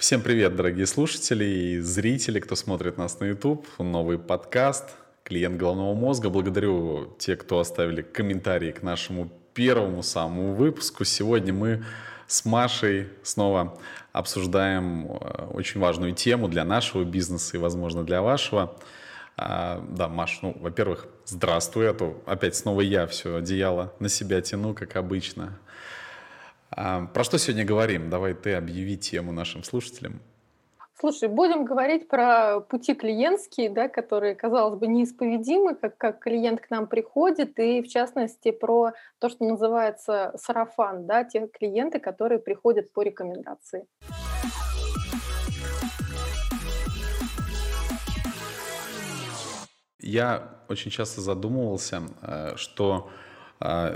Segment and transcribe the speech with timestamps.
[0.00, 3.66] Всем привет, дорогие слушатели и зрители, кто смотрит нас на YouTube.
[3.78, 4.88] Новый подкаст
[5.24, 6.30] «Клиент головного мозга».
[6.30, 11.04] Благодарю те, кто оставили комментарии к нашему первому самому выпуску.
[11.04, 11.84] Сегодня мы
[12.26, 13.78] с Машей снова
[14.12, 18.78] обсуждаем э, очень важную тему для нашего бизнеса и, возможно, для вашего.
[19.36, 24.40] А, да, Маш, ну, во-первых, здравствуй, а то опять снова я все одеяло на себя
[24.40, 25.58] тяну, как обычно.
[26.82, 28.08] А, про что сегодня говорим?
[28.08, 30.22] Давай ты объяви тему нашим слушателям.
[30.98, 36.70] Слушай, будем говорить про пути клиентские, да, которые, казалось бы, неисповедимы, как, как клиент к
[36.70, 42.90] нам приходит, и в частности про то, что называется сарафан, да, те клиенты, которые приходят
[42.94, 43.86] по рекомендации.
[49.98, 53.10] Я очень часто задумывался, э, что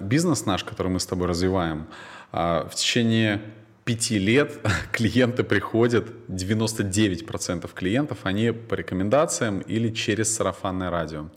[0.03, 1.87] бизнес наш, который мы с тобой развиваем,
[2.33, 3.41] а, в течение
[3.85, 4.59] пяти лет
[4.93, 11.29] клиенты приходят, 99% клиентов, они по рекомендациям или через сарафанное радио.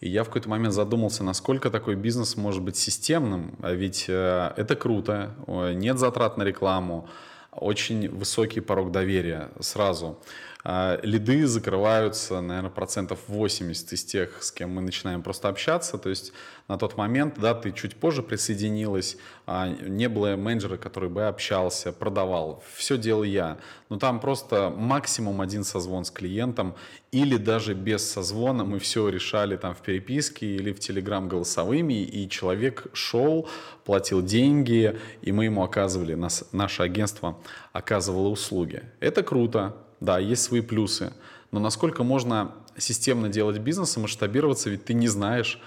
[0.00, 4.52] И я в какой-то момент задумался, насколько такой бизнес может быть системным, а ведь э,
[4.56, 7.08] это круто, нет затрат на рекламу,
[7.52, 10.18] очень высокий порог доверия сразу.
[10.64, 15.98] А, лиды закрываются, наверное, процентов 80 из тех, с кем мы начинаем просто общаться.
[15.98, 16.32] То есть
[16.68, 21.92] на тот момент, да, ты чуть позже присоединилась, а, не было менеджера, который бы общался,
[21.92, 22.62] продавал.
[22.74, 23.58] Все делал я.
[23.88, 26.76] Но там просто максимум один созвон с клиентом
[27.10, 32.28] или даже без созвона мы все решали там в переписке или в Телеграм голосовыми, и
[32.28, 33.48] человек шел,
[33.84, 37.38] платил деньги, и мы ему оказывали, нас, наше агентство
[37.72, 38.82] оказывало услуги.
[39.00, 41.12] Это круто, да, есть свои плюсы.
[41.52, 45.60] Но насколько можно системно делать бизнес и масштабироваться, ведь ты не знаешь,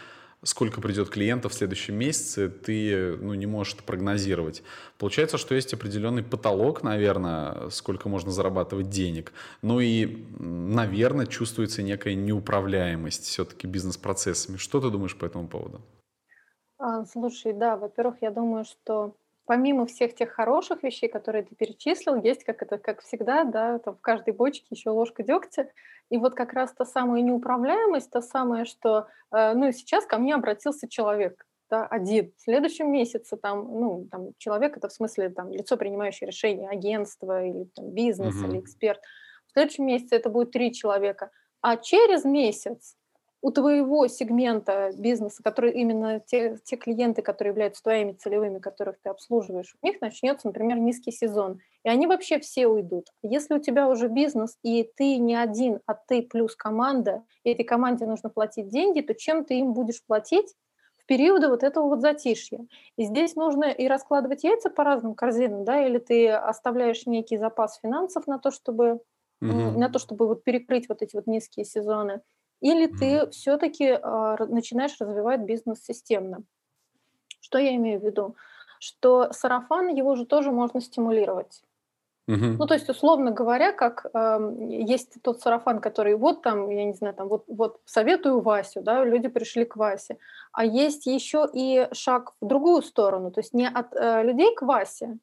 [0.43, 4.61] сколько придет клиентов в следующем месяце, ты ну, не можешь это прогнозировать.
[4.97, 9.31] Получается, что есть определенный потолок, наверное, сколько можно зарабатывать денег.
[9.61, 14.57] Ну и, наверное, чувствуется некая неуправляемость все-таки бизнес-процессами.
[14.57, 15.81] Что ты думаешь по этому поводу?
[16.77, 22.21] А, слушай, да, во-первых, я думаю, что помимо всех тех хороших вещей, которые ты перечислил,
[22.21, 25.69] есть, как это, как всегда, да, там в каждой бочке еще ложка дегтя.
[26.09, 30.35] И вот как раз та самая неуправляемость, то самое, что, э, ну, сейчас ко мне
[30.35, 32.31] обратился человек, да, один.
[32.37, 37.43] В следующем месяце там, ну, там человек, это в смысле там лицо, принимающее решение, агентство
[37.43, 38.49] или там, бизнес mm-hmm.
[38.49, 39.01] или эксперт.
[39.47, 41.31] В следующем месяце это будет три человека.
[41.61, 42.95] А через месяц
[43.45, 49.09] у твоего сегмента бизнеса, которые именно те, те клиенты, которые являются твоими целевыми, которых ты
[49.09, 53.05] обслуживаешь, у них начнется, например, низкий сезон, и они вообще все уйдут.
[53.21, 57.63] Если у тебя уже бизнес, и ты не один, а ты плюс команда, и этой
[57.63, 60.55] команде нужно платить деньги, то чем ты им будешь платить?
[60.97, 62.65] в периоды вот этого вот затишья.
[62.97, 67.79] И здесь нужно и раскладывать яйца по разным корзинам, да, или ты оставляешь некий запас
[67.79, 69.01] финансов на то, чтобы,
[69.39, 69.79] угу.
[69.79, 72.23] на то, чтобы вот перекрыть вот эти вот низкие сезоны,
[72.65, 76.43] или ты все-таки э, а, начинаешь развивать бизнес системно.
[77.39, 78.35] Что я имею в виду?
[78.79, 81.61] Что сарафан, его же тоже можно стимулировать.
[82.27, 82.55] Uh-huh.
[82.57, 86.93] Ну, то есть, условно говоря, как э, есть тот сарафан, который вот там, я не
[86.93, 90.17] знаю, там вот, вот советую Васю, да, люди пришли к Васе.
[90.51, 94.63] А есть еще и шаг в другую сторону, то есть не от э, людей к
[94.63, 95.19] Васе,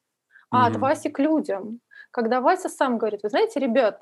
[0.49, 0.71] а uh-huh.
[0.71, 1.81] от Васи к людям.
[2.11, 4.01] Когда Вася сам говорит, вы знаете, ребят,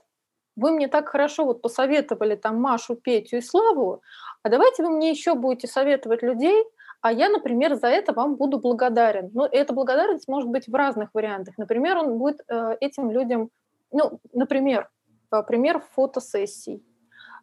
[0.62, 4.02] вы мне так хорошо вот посоветовали там Машу, Петю и Славу,
[4.44, 6.64] а давайте вы мне еще будете советовать людей,
[7.02, 9.32] а я, например, за это вам буду благодарен.
[9.34, 11.58] Но эта благодарность может быть в разных вариантах.
[11.58, 13.50] Например, он будет э, этим людям,
[13.92, 14.88] ну, например,
[15.32, 16.84] э, пример фотосессий.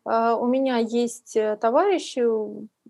[0.04, 2.22] Э, у меня есть э, товарищи,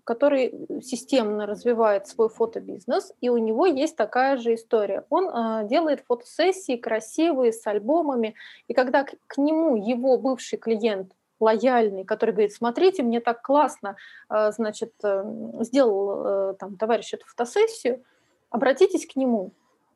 [0.03, 5.05] который системно развивает свой фотобизнес, и у него есть такая же история.
[5.09, 8.35] Он э, делает фотосессии красивые, с альбомами,
[8.67, 13.95] и когда к, к нему его бывший клиент лояльный, который говорит, смотрите, мне так классно,
[14.29, 15.23] э, значит, э,
[15.61, 18.03] сделал э, там товарищ эту фотосессию,
[18.49, 19.51] обратитесь к нему,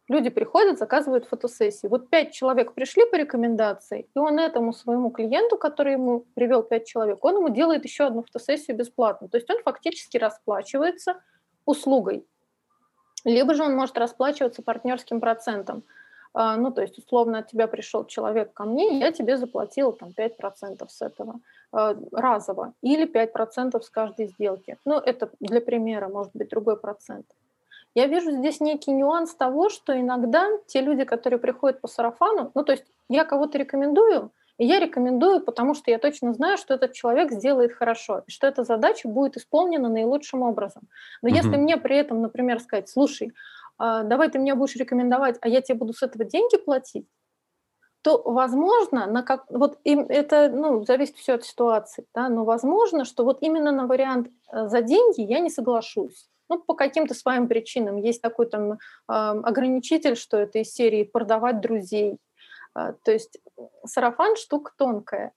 [0.10, 1.88] Люди приходят, заказывают фотосессии.
[1.88, 6.86] Вот пять человек пришли по рекомендации, и он этому своему клиенту, который ему привел пять
[6.86, 9.30] человек, он ему делает еще одну фотосессию бесплатно.
[9.30, 11.22] То есть он фактически расплачивается
[11.66, 12.26] услугой.
[13.24, 15.84] Либо же он может расплачиваться партнерским процентом.
[16.34, 20.10] А, ну, то есть, условно, от тебя пришел человек ко мне, я тебе заплатила там
[20.10, 21.40] 5% с этого
[21.72, 24.78] а, разово или 5% с каждой сделки.
[24.84, 27.28] Ну, это для примера, может быть, другой процент.
[27.96, 32.64] Я вижу здесь некий нюанс того, что иногда те люди, которые приходят по сарафану, ну
[32.64, 36.94] то есть я кого-то рекомендую, и я рекомендую, потому что я точно знаю, что этот
[36.94, 40.84] человек сделает хорошо, и что эта задача будет исполнена наилучшим образом.
[41.22, 41.36] Но uh-huh.
[41.36, 43.34] если мне при этом, например, сказать, слушай,
[43.78, 47.08] а, давай ты мне будешь рекомендовать, а я тебе буду с этого деньги платить,
[48.04, 53.06] то, возможно, на как, вот им это ну, зависит все от ситуации, да, но возможно,
[53.06, 56.30] что вот именно на вариант э, за деньги я не соглашусь.
[56.50, 57.98] Ну, по каким-то своим причинам.
[57.98, 62.18] Есть такой там э, ограничитель, что это из серии продавать друзей.
[62.76, 63.40] Э, то есть
[63.86, 65.32] сарафан штука тонкая.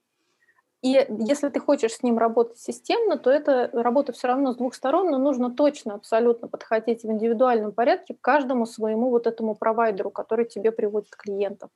[0.83, 4.75] И если ты хочешь с ним работать системно, то это работа все равно с двух
[4.75, 10.11] сторон, но нужно точно, абсолютно подходить в индивидуальном порядке к каждому своему вот этому провайдеру,
[10.11, 11.71] который тебе приводит клиентов.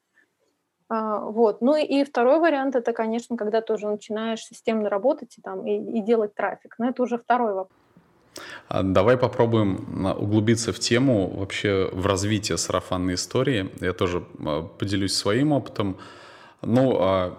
[0.89, 1.61] А, вот.
[1.61, 5.77] Ну и второй вариант это, конечно, когда ты уже начинаешь системно работать и, там, и,
[5.77, 6.75] и делать трафик.
[6.79, 7.79] Но это уже второй вопрос.
[8.69, 13.71] А давай попробуем углубиться в тему вообще в развитие сарафанной истории.
[13.81, 15.97] Я тоже а, поделюсь своим опытом.
[16.63, 17.35] Ну,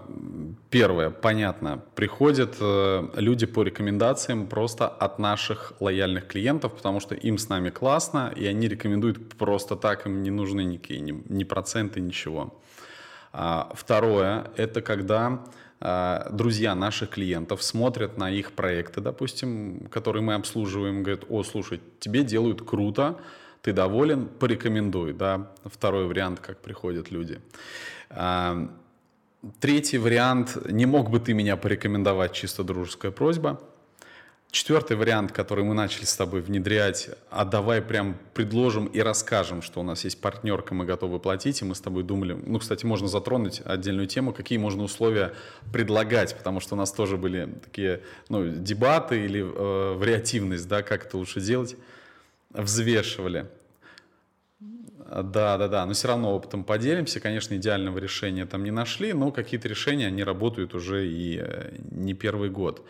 [0.71, 7.37] первое, понятно, приходят э, люди по рекомендациям просто от наших лояльных клиентов, потому что им
[7.37, 12.01] с нами классно, и они рекомендуют просто так, им не нужны никакие ни, ни проценты,
[12.01, 12.51] ничего.
[13.33, 15.44] А, второе– это когда
[15.80, 21.81] а, друзья наших клиентов смотрят на их проекты, допустим, которые мы обслуживаем, говорят, о, слушай,
[22.00, 23.19] тебе делают круто,
[23.62, 27.39] ты доволен, порекомендуй, да, второй вариант, как приходят люди.
[28.10, 28.69] А,
[29.60, 33.62] третий вариант, не мог бы ты меня порекомендовать, чисто дружеская просьба–
[34.51, 39.80] Четвертый вариант, который мы начали с тобой внедрять, а давай прям предложим и расскажем, что
[39.80, 43.07] у нас есть партнерка, мы готовы платить, и мы с тобой думали, ну, кстати, можно
[43.07, 45.31] затронуть отдельную тему, какие можно условия
[45.71, 51.06] предлагать, потому что у нас тоже были такие, ну, дебаты или э, вариативность, да, как
[51.06, 51.77] это лучше делать,
[52.50, 53.47] взвешивали.
[54.59, 57.21] Да, да, да, но все равно опытом поделимся.
[57.21, 62.13] Конечно, идеального решения там не нашли, но какие-то решения, они работают уже и э, не
[62.13, 62.86] первый год.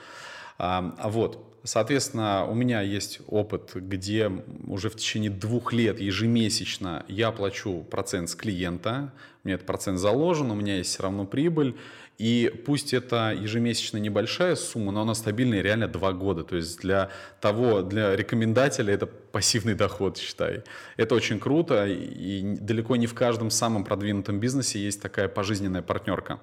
[0.57, 4.31] А, а вот, Соответственно, у меня есть опыт, где
[4.66, 9.13] уже в течение двух лет ежемесячно я плачу процент с клиента,
[9.44, 11.78] у меня этот процент заложен, у меня есть все равно прибыль,
[12.18, 16.44] и пусть это ежемесячно небольшая сумма, но она стабильная реально два года.
[16.44, 17.10] То есть для
[17.40, 20.64] того, для рекомендателя это пассивный доход, считай.
[20.98, 26.40] Это очень круто, и далеко не в каждом самом продвинутом бизнесе есть такая пожизненная партнерка.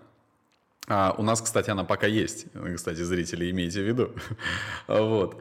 [0.88, 2.46] А, у нас, кстати, она пока есть.
[2.74, 4.10] Кстати, зрители, имейте в виду.
[4.88, 5.40] вот.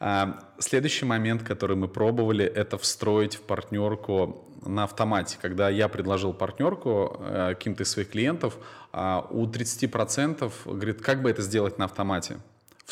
[0.00, 5.38] А, следующий момент, который мы пробовали, это встроить в партнерку на автомате.
[5.40, 8.58] Когда я предложил партнерку э, каким-то из своих клиентов,
[8.92, 12.38] а, у 30% говорит, как бы это сделать на автомате?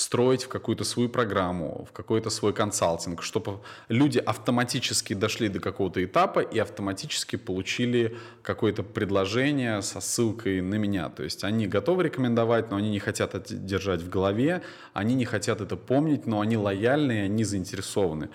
[0.00, 6.02] Встроить в какую-то свою программу, в какой-то свой консалтинг, чтобы люди автоматически дошли до какого-то
[6.02, 11.10] этапа и автоматически получили какое-то предложение со ссылкой на меня.
[11.10, 14.62] То есть они готовы рекомендовать, но они не хотят это держать в голове,
[14.94, 18.30] они не хотят это помнить, но они лояльны, они заинтересованы.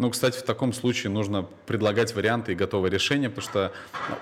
[0.00, 3.72] Ну, кстати, в таком случае нужно предлагать варианты и готовые решения, потому что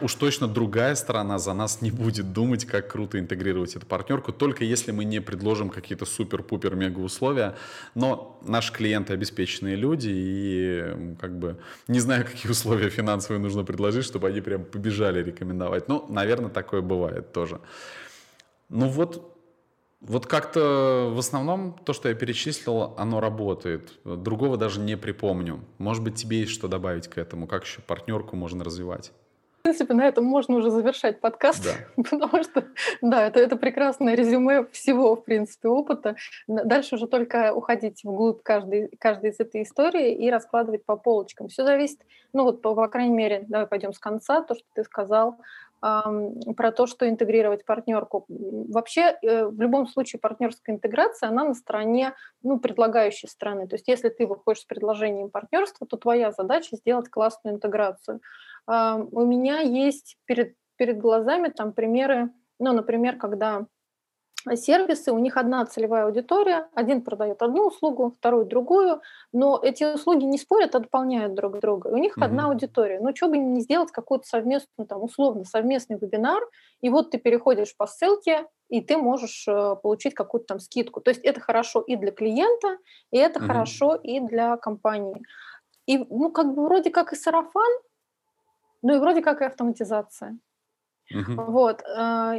[0.00, 4.64] уж точно другая сторона за нас не будет думать, как круто интегрировать эту партнерку, только
[4.64, 7.54] если мы не предложим какие-то супер-пупер-мега условия.
[7.94, 14.04] Но наши клиенты обеспеченные люди, и как бы не знаю, какие условия финансовые нужно предложить,
[14.04, 15.86] чтобы они прям побежали рекомендовать.
[15.86, 17.60] Ну, наверное, такое бывает тоже.
[18.68, 19.37] Ну вот,
[20.00, 23.92] вот как-то в основном то, что я перечислил, оно работает.
[24.04, 25.60] Другого даже не припомню.
[25.78, 27.48] Может быть, тебе есть что добавить к этому?
[27.48, 29.12] Как еще партнерку можно развивать?
[29.58, 32.02] В принципе, на этом можно уже завершать подкаст, да.
[32.10, 32.64] потому что,
[33.02, 36.14] да, это, это прекрасное резюме всего, в принципе, опыта.
[36.46, 41.48] Дальше уже только уходить вглубь каждой, каждой из этой истории и раскладывать по полочкам.
[41.48, 41.98] Все зависит,
[42.32, 45.38] ну вот, по, по крайней мере, давай пойдем с конца, то, что ты сказал,
[45.80, 48.24] про то, что интегрировать партнерку.
[48.28, 53.68] Вообще, э, в любом случае, партнерская интеграция, она на стороне ну, предлагающей стороны.
[53.68, 58.20] То есть, если ты выходишь с предложением партнерства, то твоя задача сделать классную интеграцию.
[58.66, 63.66] У меня есть перед, перед глазами там примеры, ну, например, когда
[64.54, 69.00] сервисы, у них одна целевая аудитория, один продает одну услугу, второй другую,
[69.32, 71.88] но эти услуги не спорят, а дополняют друг друга.
[71.88, 72.24] У них mm-hmm.
[72.24, 73.00] одна аудитория.
[73.00, 76.42] Ну, что бы не сделать какую-то совместную, там, условно, совместный вебинар,
[76.80, 81.00] и вот ты переходишь по ссылке, и ты можешь э, получить какую-то там скидку.
[81.00, 82.78] То есть это хорошо и для клиента,
[83.10, 83.46] и это mm-hmm.
[83.46, 85.22] хорошо и для компании.
[85.86, 87.72] И, ну, как бы вроде как и сарафан,
[88.82, 90.38] ну и вроде как и автоматизация.
[91.14, 91.42] Угу.
[91.42, 91.82] Вот.
[91.82, 92.34] Э,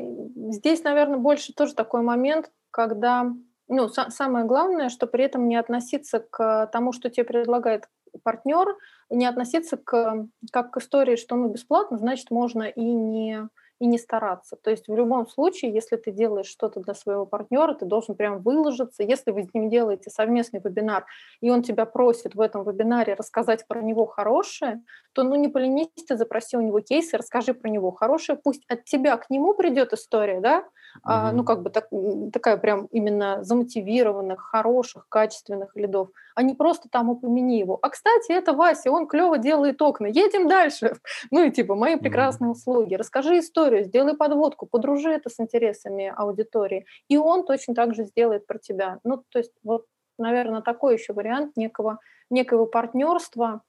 [0.52, 3.32] здесь, наверное, больше тоже такой момент, когда,
[3.68, 7.88] ну, самое главное, что при этом не относиться к тому, что тебе предлагает
[8.24, 8.76] партнер,
[9.10, 13.48] не относиться к, как к истории, что ну, бесплатно, значит, можно и не,
[13.79, 14.55] и не стараться.
[14.55, 18.41] То есть в любом случае, если ты делаешь что-то для своего партнера, ты должен прям
[18.41, 19.03] выложиться.
[19.03, 21.05] Если вы с ним делаете совместный вебинар,
[21.41, 24.81] и он тебя просит в этом вебинаре рассказать про него хорошее,
[25.13, 28.86] то ну не поленись, ты запроси у него кейсы, расскажи про него хорошее, пусть от
[28.86, 30.65] тебя к нему придет история, да,
[31.05, 31.31] mm-hmm.
[31.34, 31.88] ну как бы так,
[32.34, 37.79] такая прям именно замотивированных, хороших, качественных лидов, а не просто там упомяни его.
[37.81, 40.96] А кстати, это Вася, он клево делает окна, едем дальше.
[41.31, 42.51] Ну и типа мои прекрасные mm-hmm.
[42.51, 48.05] услуги, расскажи историю, сделай подводку, подружи это с интересами аудитории, и он точно так же
[48.05, 49.00] сделает про тебя.
[49.03, 49.86] Ну то есть вот,
[50.17, 53.62] наверное, такой еще вариант некого, некого партнерства,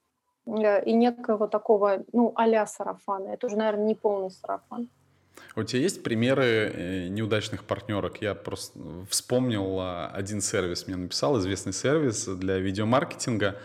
[0.46, 3.28] Э, и некого такого, ну, а-ля сарафана.
[3.28, 4.88] Это уже, наверное, не полный сарафан.
[5.56, 8.22] У тебя есть примеры э, неудачных партнерок?
[8.22, 13.56] Я просто вспомнил а, один сервис, мне написал, известный сервис для видеомаркетинга.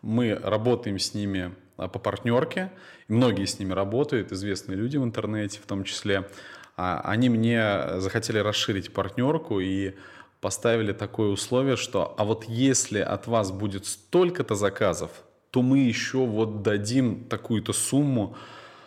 [0.00, 2.72] Мы работаем с ними а, по партнерке,
[3.08, 6.28] многие с ними работают, известные люди в интернете в том числе.
[6.76, 9.94] А, они мне захотели расширить партнерку и
[10.40, 15.10] поставили такое условие, что а вот если от вас будет столько-то заказов,
[15.50, 18.36] то мы еще вот дадим такую-то сумму.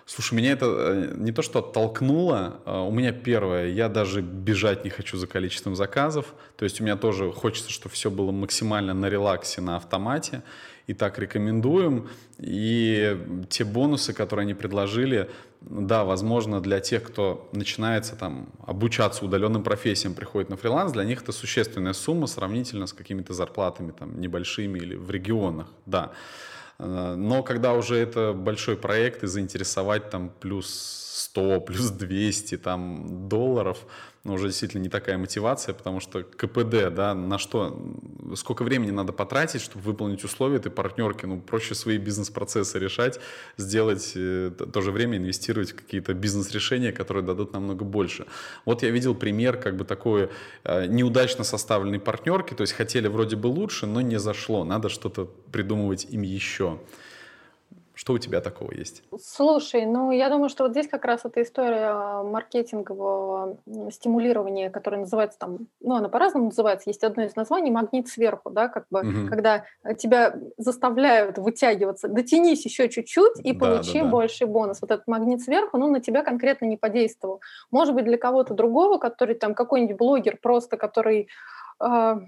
[0.10, 4.86] Слушай, меня это э, не то что оттолкнуло, а у меня первое, я даже бежать
[4.86, 8.94] не хочу за количеством заказов, то есть у меня тоже хочется, чтобы все было максимально
[8.94, 10.44] на релаксе, на автомате,
[10.88, 12.08] и так рекомендуем.
[12.40, 19.62] И те бонусы, которые они предложили, да, возможно, для тех, кто начинается там обучаться удаленным
[19.62, 24.80] профессиям, приходит на фриланс, для них это существенная сумма сравнительно с какими-то зарплатами там небольшими
[24.80, 26.14] или в регионах, да.
[26.80, 30.68] Э, но когда уже это большой проект и заинтересовать там плюс
[31.18, 33.86] 100, плюс 200 там, долларов,
[34.28, 37.80] ну, уже действительно не такая мотивация, потому что КПД, да, на что,
[38.36, 43.22] сколько времени надо потратить, чтобы выполнить условия этой партнерки, ну, проще свои бизнес-процессы решать,
[43.56, 48.26] сделать, э, то же время инвестировать в какие-то бизнес-решения, которые дадут намного больше.
[48.66, 50.30] Вот я видел пример как бы такой
[50.66, 55.32] э, неудачно составленной партнерки, то есть хотели вроде бы лучше, но не зашло, надо что-то
[55.52, 56.80] придумывать им еще.
[57.98, 59.02] Что у тебя такого есть?
[59.20, 63.58] Слушай, ну я думаю, что вот здесь как раз эта история маркетингового
[63.90, 68.68] стимулирования, которая называется там, ну она по-разному называется, есть одно из названий магнит сверху, да,
[68.68, 69.28] как бы, угу.
[69.28, 69.66] когда
[69.98, 74.12] тебя заставляют вытягиваться, дотянись еще чуть-чуть и получи да, да, да.
[74.12, 74.80] больший бонус.
[74.80, 77.42] Вот этот магнит сверху, ну на тебя конкретно не подействовал.
[77.72, 81.30] Может быть для кого-то другого, который там какой-нибудь блогер просто, который
[81.80, 82.22] а,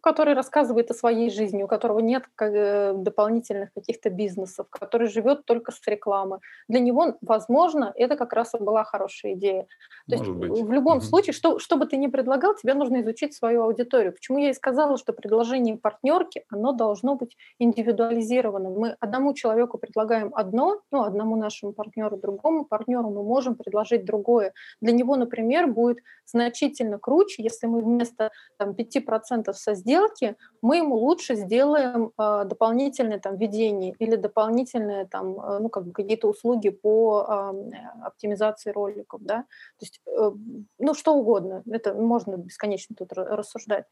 [0.00, 5.72] который рассказывает о своей жизни, у которого нет э, дополнительных каких-то бизнесов, который живет только
[5.72, 6.40] с рекламы.
[6.68, 9.66] Для него, возможно, это как раз и была хорошая идея.
[10.08, 10.62] То Может есть быть.
[10.62, 11.04] в любом угу.
[11.04, 14.12] случае, что, что бы ты ни предлагал, тебе нужно изучить свою аудиторию.
[14.12, 18.70] Почему я и сказала, что предложение партнерки, оно должно быть индивидуализировано.
[18.70, 24.52] Мы одному человеку предлагаем одно, ну, одному нашему партнеру, другому партнеру мы можем предложить другое.
[24.80, 30.96] Для него, например, будет значительно круче, если мы вместо там, 5% со сделки, мы ему
[30.96, 37.26] лучше сделаем э, дополнительное там введение или дополнительные там, э, ну, как какие-то услуги по
[37.26, 39.44] э, оптимизации роликов, да,
[39.78, 40.30] то есть, э,
[40.78, 43.84] ну, что угодно, это можно бесконечно тут рассуждать.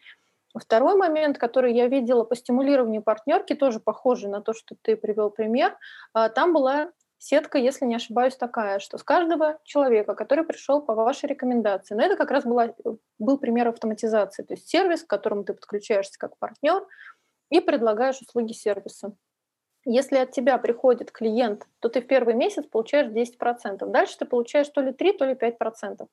[0.59, 5.31] Второй момент, который я видела по стимулированию партнерки, тоже похожий на то, что ты привел
[5.31, 5.77] пример,
[6.35, 11.29] там была Сетка, если не ошибаюсь, такая, что с каждого человека, который пришел по вашей
[11.29, 12.75] рекомендации, но это как раз была,
[13.19, 16.87] был пример автоматизации, то есть сервис, к которому ты подключаешься как партнер
[17.51, 19.13] и предлагаешь услуги сервиса.
[19.85, 23.87] Если от тебя приходит клиент, то ты в первый месяц получаешь 10%.
[23.87, 26.07] Дальше ты получаешь то ли 3, то ли 5%.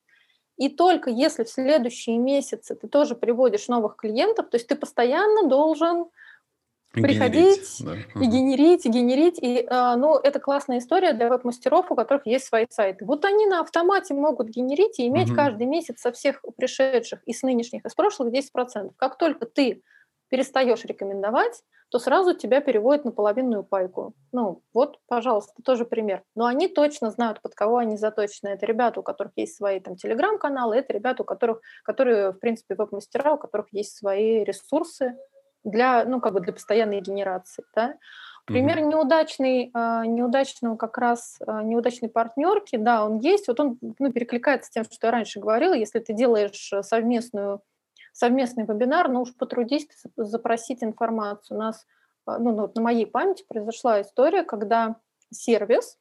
[0.57, 5.50] И только если в следующие месяцы ты тоже приводишь новых клиентов, то есть ты постоянно
[5.50, 6.05] должен
[6.93, 7.95] приходить да.
[8.21, 9.39] и генерить, и генерить.
[9.41, 13.05] И, э, ну, это классная история для веб-мастеров, у которых есть свои сайты.
[13.05, 15.35] Вот они на автомате могут генерить и иметь угу.
[15.35, 18.91] каждый месяц со всех пришедших и с нынешних, и с прошлых 10%.
[18.97, 19.81] Как только ты
[20.29, 24.15] перестаешь рекомендовать, то сразу тебя переводят на половинную пайку.
[24.31, 26.23] Ну, вот, пожалуйста, тоже пример.
[26.33, 28.50] Но они точно знают, под кого они заточены.
[28.50, 32.73] Это ребята, у которых есть свои там телеграм-каналы, это ребята, у которых, которые, в принципе,
[32.73, 35.15] веб-мастера, у которых есть свои ресурсы,
[35.63, 37.96] для, ну, как бы для постоянной генерации, да.
[38.46, 38.89] Пример mm-hmm.
[38.89, 43.48] неудачный, а, неудачного как раз а, неудачной партнерки, да, он есть.
[43.48, 45.74] Вот он ну, перекликается с тем, что я раньше говорила.
[45.74, 47.62] Если ты делаешь совместную,
[48.12, 51.58] совместный вебинар, ну уж потрудись запросить информацию.
[51.58, 51.86] У нас,
[52.25, 54.98] а, ну, ну, на моей памяти произошла история, когда
[55.32, 55.98] сервис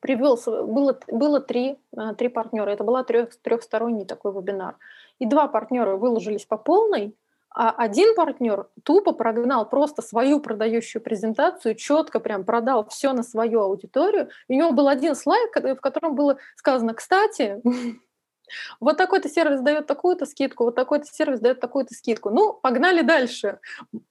[0.00, 1.78] привел, было, было три,
[2.18, 2.70] три партнера.
[2.70, 4.76] Это была трех, трехсторонний такой вебинар.
[5.20, 7.16] И два партнера выложились по полной,
[7.52, 13.60] А один партнер тупо прогнал просто свою продающую презентацию, четко прям продал все на свою
[13.60, 14.30] аудиторию.
[14.48, 17.60] у него был один слайд, в котором было сказано, кстати,
[18.80, 22.30] вот такой-то сервис дает такую-то скидку, вот такой-то сервис дает такую-то скидку.
[22.30, 23.58] Ну, погнали дальше.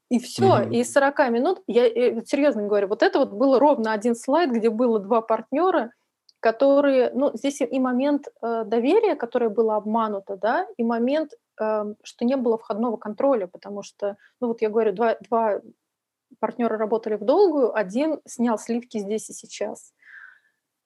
[0.10, 0.72] И все, mm-hmm.
[0.72, 4.52] и из 40 минут, я, я серьезно говорю, вот это вот было ровно один слайд,
[4.52, 5.92] где было два партнера,
[6.40, 11.38] которые, ну, здесь и момент э, доверия, которое было обмануто, да, и момент, э,
[12.04, 15.62] что не было входного контроля, потому что, ну, вот я говорю, два, два
[16.40, 19.94] партнера работали в долгую, один снял сливки здесь и сейчас.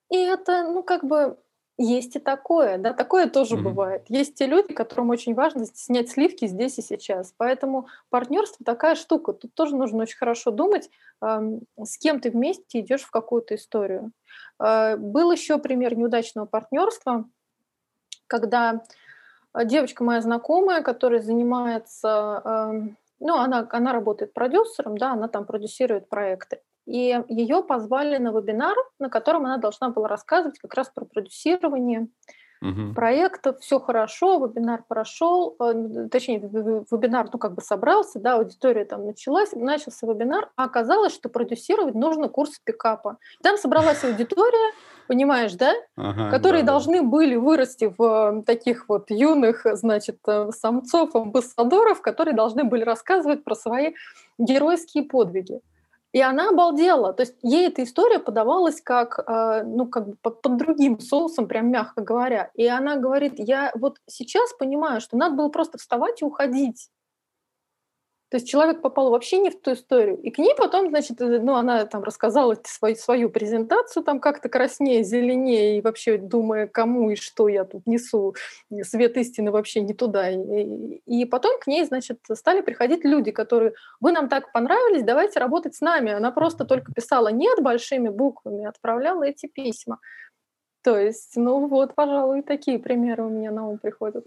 [0.09, 1.37] И это, ну, как бы
[1.77, 3.61] есть и такое, да, такое тоже mm-hmm.
[3.61, 4.03] бывает.
[4.07, 7.33] Есть те люди, которым очень важно снять сливки здесь и сейчас.
[7.35, 9.33] Поэтому партнерство такая штука.
[9.33, 10.89] Тут тоже нужно очень хорошо думать,
[11.21, 14.11] э, с кем ты вместе идешь в какую-то историю.
[14.59, 17.25] Э, был еще пример неудачного партнерства,
[18.27, 18.83] когда
[19.63, 22.72] девочка моя знакомая, которая занимается, э,
[23.19, 26.62] ну, она, она работает продюсером, да, она там продюсирует проекты.
[26.86, 32.10] И ее позвали на вебинар, на котором она должна была рассказывать как раз про продюсирование
[32.63, 32.93] угу.
[32.93, 33.60] проектов.
[33.60, 39.51] Все хорошо, вебинар прошел, э, точнее, вебинар, ну, как бы собрался, да, аудитория там началась,
[39.53, 43.17] начался вебинар, а оказалось, что продюсировать нужно курс пикапа.
[43.41, 44.74] Там собралась аудитория,
[45.08, 47.08] понимаешь, да, ага, которые да, должны да.
[47.08, 48.03] были вырасти в
[48.39, 53.93] э, таких вот юных, значит, э, самцов, амбассадоров, которые должны были рассказывать про свои
[54.38, 55.60] геройские подвиги.
[56.13, 57.12] И она обалдела.
[57.12, 61.48] То есть ей эта история подавалась как, э, ну, как бы под, под другим соусом,
[61.48, 62.51] прям мягко говоря.
[62.53, 66.89] И она говорит, я вот сейчас понимаю, что надо было просто вставать и уходить.
[68.33, 70.17] То есть человек попал вообще не в ту историю.
[70.17, 74.49] И к ней потом, значит, э, ну, она там рассказала свою, свою презентацию, там как-то
[74.49, 78.33] краснее, зеленее, и вообще думая, кому и что я тут несу,
[78.81, 80.31] свет истины вообще не туда.
[80.31, 85.39] И, и потом к ней, значит, стали приходить люди, которые, вы нам так понравились, давайте
[85.39, 86.11] работать с нами.
[86.11, 89.99] Она просто только писала «нет» большими буквами, отправляла эти письма.
[90.81, 94.25] То есть, ну вот, пожалуй, такие примеры у меня на ум приходят.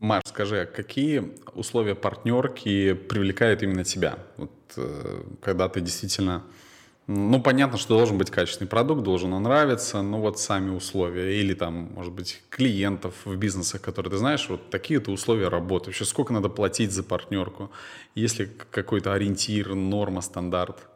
[0.00, 4.18] Маш, скажи, а какие условия партнерки привлекают именно тебя?
[4.36, 6.44] Вот, э, когда ты действительно...
[7.08, 11.54] Ну, понятно, что должен быть качественный продукт, должен он нравиться, но вот сами условия или
[11.54, 15.86] там, может быть, клиентов в бизнесах, которые ты знаешь, вот такие-то условия работы.
[15.86, 17.70] Вообще, сколько надо платить за партнерку?
[18.14, 20.86] Есть ли какой-то ориентир, норма, стандарт?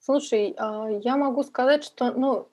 [0.00, 2.48] Слушай, а, я могу сказать, что, ну,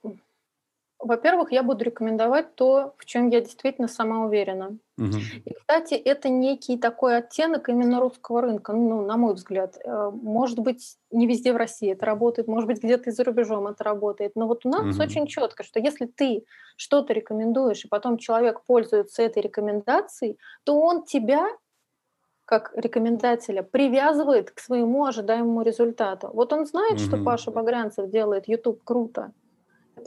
[1.03, 4.77] во-первых, я буду рекомендовать то, в чем я действительно сама уверена.
[4.97, 5.17] Угу.
[5.45, 9.77] И, кстати, это некий такой оттенок именно русского рынка, ну, на мой взгляд.
[9.83, 13.67] Э, может быть, не везде в России это работает, может быть, где-то и за рубежом
[13.67, 14.33] это работает.
[14.35, 15.03] Но вот у нас угу.
[15.03, 16.45] очень четко, что если ты
[16.77, 21.47] что-то рекомендуешь, и потом человек пользуется этой рекомендацией, то он тебя
[22.45, 26.29] как рекомендателя привязывает к своему ожидаемому результату.
[26.33, 26.99] Вот он знает, угу.
[26.99, 29.31] что Паша Багрянцев делает YouTube круто,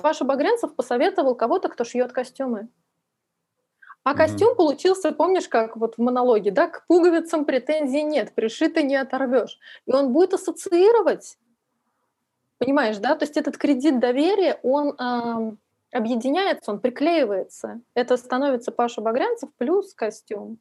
[0.02, 2.68] Паша Багрянцев посоветовал кого-то, кто шьет костюмы.
[4.04, 4.16] А mm-hmm.
[4.16, 9.58] костюм получился, помнишь, как вот в монологе, да, к пуговицам претензий нет, пришито не оторвешь.
[9.86, 11.38] И он будет ассоциировать,
[12.58, 15.56] понимаешь, да, то есть этот кредит доверия, он э,
[15.90, 17.80] объединяется, он приклеивается.
[17.94, 20.58] Это становится Паша Багрянцев плюс костюм.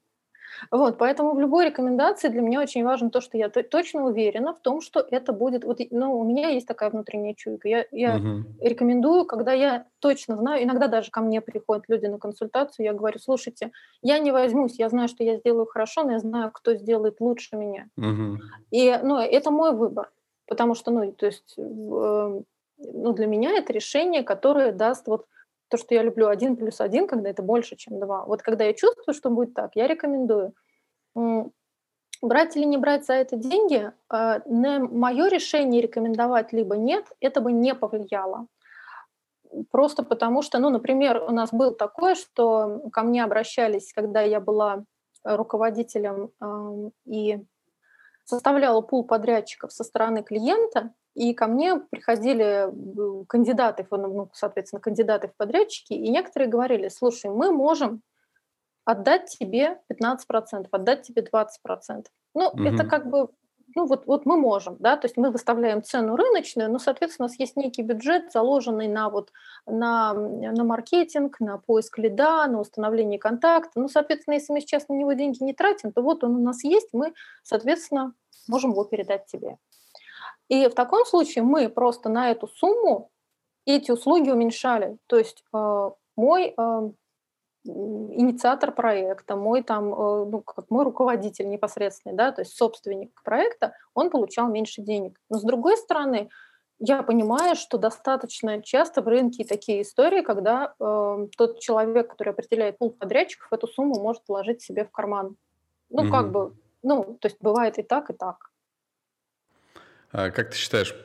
[0.72, 4.60] Вот, поэтому в любой рекомендации для меня очень важно то, что я точно уверена в
[4.60, 5.64] том, что это будет...
[5.64, 7.68] Вот, ну, у меня есть такая внутренняя чуйка.
[7.68, 8.46] Я, я угу.
[8.62, 13.20] рекомендую, когда я точно знаю, иногда даже ко мне приходят люди на консультацию, я говорю,
[13.20, 17.20] слушайте, я не возьмусь, я знаю, что я сделаю хорошо, но я знаю, кто сделает
[17.20, 17.88] лучше меня.
[17.98, 18.38] Угу.
[18.72, 20.12] И, ну, это мой выбор,
[20.48, 21.56] потому что, ну, то есть...
[21.58, 22.42] Э,
[22.78, 25.28] ну, для меня это решение, которое даст вот
[25.76, 28.26] то, что я люблю один плюс один, когда это больше, чем два.
[28.26, 30.54] Вот когда я чувствую, что будет так, я рекомендую.
[32.22, 37.42] Брать или не брать за это деньги, а, на мое решение рекомендовать либо нет, это
[37.42, 38.48] бы не повлияло.
[39.70, 44.40] Просто потому что, ну, например, у нас был такое, что ко мне обращались, когда я
[44.40, 44.86] была
[45.24, 46.32] руководителем
[47.06, 47.44] и
[48.24, 52.70] составляла пул подрядчиков со стороны клиента, и ко мне приходили
[53.28, 58.02] кандидаты, ну, соответственно, кандидаты в подрядчики, и некоторые говорили, слушай, мы можем
[58.84, 62.06] отдать тебе 15%, отдать тебе 20%.
[62.36, 62.64] Ну, угу.
[62.64, 63.30] это как бы,
[63.76, 67.30] ну вот, вот мы можем, да, то есть мы выставляем цену рыночную, но, соответственно, у
[67.30, 69.32] нас есть некий бюджет, заложенный на вот,
[69.66, 73.80] на, на маркетинг, на поиск лида, на установление контакта.
[73.80, 76.64] Ну, соответственно, если мы сейчас на него деньги не тратим, то вот он у нас
[76.66, 78.14] есть, мы, соответственно,
[78.48, 79.58] можем его передать тебе.
[80.48, 83.10] И в таком случае мы просто на эту сумму
[83.66, 84.98] эти услуги уменьшали.
[85.08, 86.90] То есть э, мой, э,
[87.66, 93.74] инициатор проекта, мой там, э, ну, как мой руководитель непосредственный, да, то есть собственник проекта,
[93.94, 95.20] он получал меньше денег.
[95.30, 96.30] Но с другой стороны,
[96.80, 102.78] я понимаю, что достаточно часто в рынке такие истории, когда э, тот человек, который определяет
[102.78, 105.38] пул подрядчиков, эту сумму может вложить себе в карман.
[105.90, 106.12] Ну, угу.
[106.12, 106.54] как бы,
[106.84, 108.52] ну, то есть бывает и так, и так.
[110.18, 110.96] А как ты считаешь,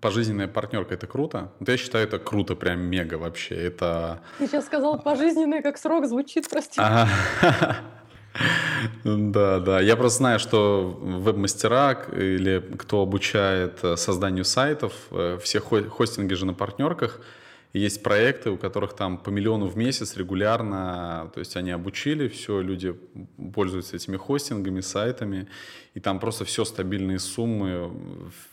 [0.00, 1.50] пожизненная партнерка это круто?
[1.66, 3.56] Я считаю, это круто, прям мега вообще.
[3.56, 4.20] Это...
[4.38, 6.80] Ты сейчас сказал пожизненная, как срок звучит, прости.
[9.04, 9.80] Да, да.
[9.80, 16.46] Я просто знаю, что веб-мастера или кто обучает э, созданию сайтов, э, все хостинги же
[16.46, 17.20] на партнерках–
[17.72, 22.60] есть проекты, у которых там по миллиону в месяц регулярно, то есть они обучили, все,
[22.60, 22.96] люди
[23.54, 25.48] пользуются этими хостингами, сайтами,
[25.94, 27.90] и там просто все стабильные суммы,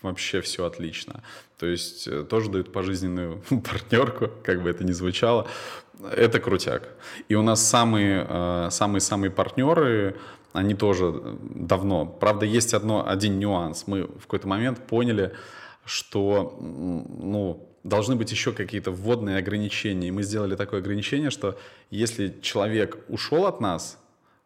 [0.01, 1.23] вообще все отлично.
[1.57, 5.47] То есть э, тоже дают пожизненную партнерку, как бы это ни звучало.
[6.15, 6.89] Это крутяк.
[7.27, 10.15] И у нас самые, самые-самые партнеры,
[10.53, 12.05] они тоже давно.
[12.05, 13.85] Правда, есть одно, один нюанс.
[13.87, 15.33] Мы в какой-то момент поняли,
[15.85, 20.09] что ну, должны быть еще какие-то вводные ограничения.
[20.09, 21.57] И мы сделали такое ограничение, что
[21.89, 23.97] если человек ушел от нас,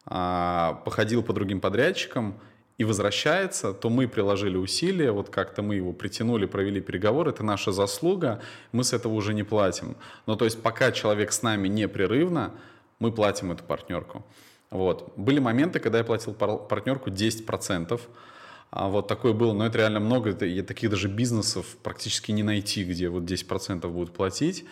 [0.06, 2.38] а, походил по другим подрядчикам
[2.78, 7.72] и возвращается, то мы приложили усилия, вот как-то мы его притянули, провели переговоры, это наша
[7.72, 9.96] заслуга, мы с этого уже не платим.
[10.26, 12.54] Но то есть пока человек с нами непрерывно,
[13.00, 14.24] мы платим эту партнерку.
[14.70, 15.12] Вот.
[15.16, 18.00] Были моменты, когда я платил партнерку 10%,
[18.72, 22.84] а вот такое было, но это реально много, это, таких даже бизнесов практически не найти,
[22.84, 24.64] где вот 10% будут платить.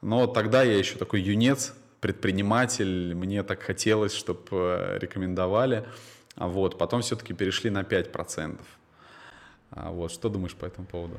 [0.00, 5.88] Но тогда я еще такой юнец, предприниматель, мне так хотелось, чтобы э, рекомендовали.
[6.36, 8.60] А вот, потом все-таки перешли на 5%.
[9.72, 11.18] А вот, что думаешь по этому поводу?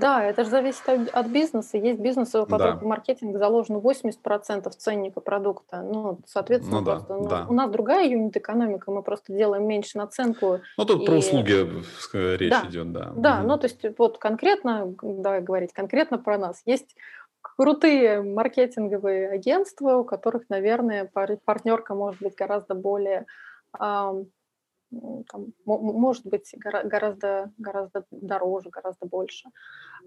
[0.00, 1.78] Да, это же зависит от, от бизнеса.
[1.78, 2.86] Есть бизнесы, у которых да.
[2.86, 5.82] маркетинг заложен 80% ценника продукта.
[5.82, 7.46] Ну, соответственно, ну, да, просто, ну, да.
[7.48, 10.60] у нас другая юнит-экономика, мы просто делаем меньше наценку.
[10.76, 11.06] Ну, тут и...
[11.06, 11.68] про услуги
[12.12, 12.62] речь да.
[12.68, 13.12] идет, да.
[13.16, 13.48] Да, угу.
[13.48, 16.62] ну, то есть вот конкретно, давай говорить конкретно про нас.
[16.64, 16.94] Есть
[17.40, 21.10] крутые маркетинговые агентства, у которых, наверное,
[21.44, 23.26] партнерка может быть гораздо более
[24.90, 29.48] там, может быть гораздо, гораздо дороже, гораздо больше.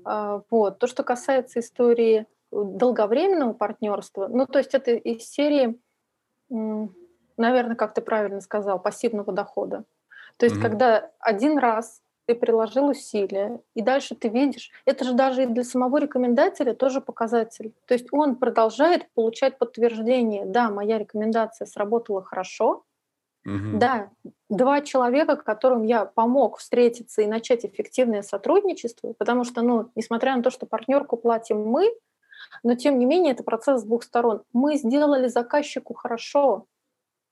[0.03, 0.79] А, вот.
[0.79, 5.79] То, что касается истории долговременного партнерства, ну, то есть это из серии,
[6.49, 9.85] наверное, как ты правильно сказал, пассивного дохода.
[10.37, 10.61] То есть, mm-hmm.
[10.61, 15.63] когда один раз ты приложил усилия, и дальше ты видишь, это же даже и для
[15.63, 17.73] самого рекомендателя тоже показатель.
[17.87, 22.83] То есть он продолжает получать подтверждение, да, моя рекомендация сработала хорошо,
[23.45, 23.79] Угу.
[23.79, 24.09] Да,
[24.49, 30.43] два человека, которым я помог встретиться и начать эффективное сотрудничество, потому что, ну, несмотря на
[30.43, 31.91] то, что партнерку платим мы,
[32.63, 34.43] но тем не менее это процесс с двух сторон.
[34.53, 36.67] Мы сделали заказчику хорошо,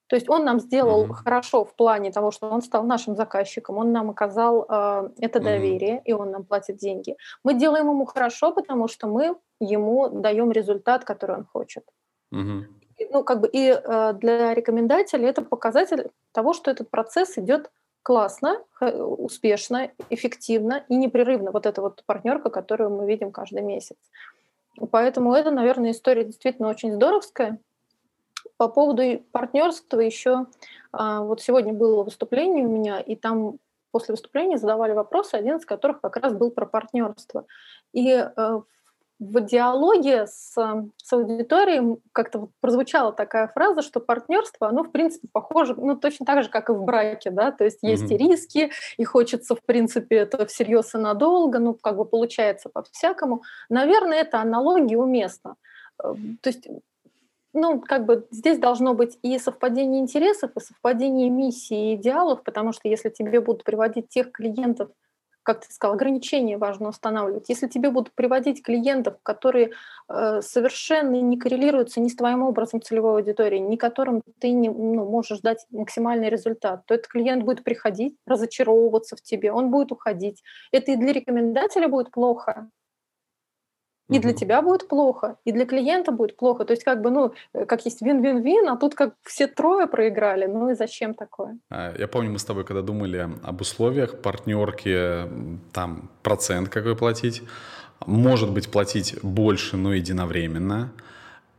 [0.08, 1.14] то есть он нам сделал mm-hmm.
[1.14, 5.98] хорошо в плане того, что он стал нашим заказчиком, он нам оказал э, это доверие,
[5.98, 6.06] mm-hmm.
[6.06, 7.16] и он нам платит деньги.
[7.44, 11.84] Мы делаем ему хорошо, потому что мы ему даем результат, который он хочет.
[12.34, 12.79] Mm-hmm
[13.12, 17.70] ну, как бы и э, для рекомендателя это показатель того, что этот процесс идет
[18.04, 21.52] классно, успешно, эффективно и непрерывно.
[21.52, 23.98] Вот эта вот партнерка, которую мы видим каждый месяц.
[24.92, 27.60] Поэтому это, наверное, история действительно очень здоровская.
[28.58, 30.48] По поводу партнерства еще
[30.92, 33.58] а, вот сегодня было выступление у меня, и там
[33.92, 37.46] после выступления задавали вопросы, один из которых как раз был про партнерство.
[37.94, 38.62] И э,
[39.20, 45.28] в диалоге с, с аудиторией как-то вот прозвучала такая фраза, что партнерство, оно, в принципе,
[45.32, 48.16] похоже, ну, точно так же, как и в браке, да, то есть есть mm-hmm.
[48.16, 53.44] и риски, и хочется, в принципе, это всерьез и надолго, ну, как бы получается по-всякому.
[53.70, 55.56] Наверное, это аналогия уместна.
[56.02, 56.68] Э, то есть
[57.52, 62.74] ну, как бы здесь должно быть и совпадение интересов, и совпадение миссии и идеалов, потому
[62.74, 64.90] что если тебе будут приводить тех клиентов,
[65.50, 67.50] как ты сказал, ограничения важно устанавливать.
[67.50, 69.72] Если тебе будут приводить клиентов, которые
[70.08, 75.10] э, совершенно не коррелируются ни с твоим образом целевой аудитории, ни которым ты не ну,
[75.10, 80.44] можешь дать максимальный результат, то этот клиент будет приходить, разочаровываться в тебе, он будет уходить.
[80.72, 82.70] Это и для рекомендателя будет плохо,
[84.10, 86.66] и для тебя будет плохо, и для клиента будет плохо.
[86.66, 90.48] То есть как бы, ну, э, как есть вин-вин-вин, а тут как все трое проиграли.
[90.48, 91.58] Ну и зачем такое?
[91.70, 95.30] А, я помню, мы с тобой, когда думали об условиях партнерки,
[95.74, 97.44] там процент какой платить,
[98.06, 100.92] может быть платить больше, но единовременно,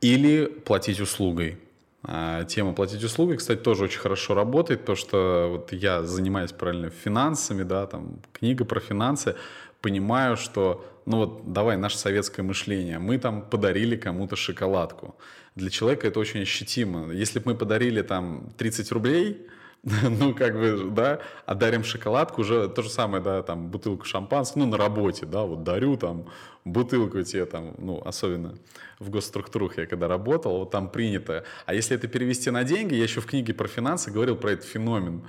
[0.00, 1.58] или платить услугой.
[2.02, 6.90] А, тема платить услугой, кстати, тоже очень хорошо работает, то что вот я занимаюсь правильно
[6.90, 9.36] финансами, да, там книга про финансы,
[9.82, 13.00] понимаю, что Ну вот давай наше советское мышление.
[13.00, 15.16] Мы там подарили кому-то шоколадку.
[15.56, 17.12] Для человека это очень ощутимо.
[17.12, 19.44] Если бы мы подарили там 30 рублей,
[19.82, 24.60] ну, как бы, да, а дарим шоколадку, уже то же самое, да, там, бутылку шампанского,
[24.60, 26.26] ну, на работе, да, вот дарю там
[26.64, 28.54] бутылку тебе там, ну, особенно
[29.00, 31.42] в госструктурах я когда работал, вот там принято.
[31.66, 34.64] А если это перевести на деньги, я еще в книге про финансы говорил про этот
[34.64, 35.24] феномен,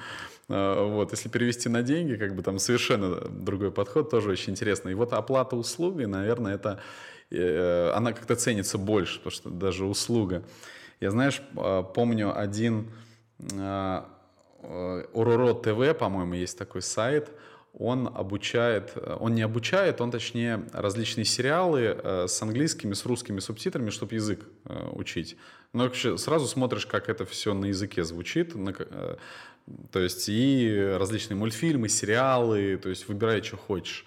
[0.51, 4.89] вот, если перевести на деньги, как бы там совершенно другой подход, тоже очень интересно.
[4.89, 6.79] И вот оплата услуги, наверное, это,
[7.29, 10.43] э, она как-то ценится больше, потому что даже услуга.
[10.99, 12.91] Я, знаешь, а, помню один
[13.57, 14.07] а,
[15.13, 17.31] Ороро ТВ, по-моему, есть такой сайт,
[17.81, 23.89] он обучает, он не обучает, он точнее различные сериалы э, с английскими, с русскими субтитрами,
[23.89, 25.35] чтобы язык э, учить.
[25.73, 29.15] Но вообще сразу смотришь, как это все на языке звучит, на, э,
[29.91, 34.05] то есть и различные мультфильмы, сериалы, то есть выбирай, что хочешь.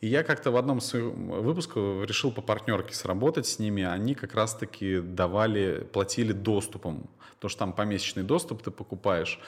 [0.00, 3.82] И я как-то в одном из выпусков решил по партнерке сработать с ними.
[3.82, 9.40] Они как раз-таки давали, платили доступом, потому что там помесячный доступ ты покупаешь.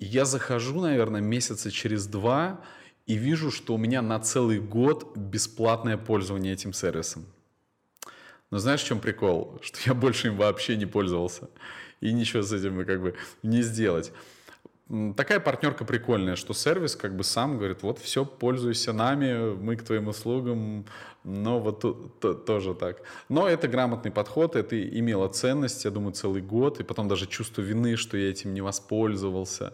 [0.00, 2.60] И я захожу, наверное, месяца через два
[3.06, 7.24] и вижу, что у меня на целый год бесплатное пользование этим сервисом.
[8.50, 9.58] Но знаешь, в чем прикол?
[9.62, 11.48] Что я больше им вообще не пользовался.
[12.00, 14.12] И ничего с этим как бы не сделать.
[15.16, 19.82] Такая партнерка прикольная, что сервис как бы сам говорит, вот все, пользуйся нами, мы к
[19.82, 20.86] твоим услугам,
[21.24, 23.02] но вот тут то, тоже так.
[23.28, 27.62] Но это грамотный подход, это имело ценность, я думаю, целый год, и потом даже чувство
[27.62, 29.72] вины, что я этим не воспользовался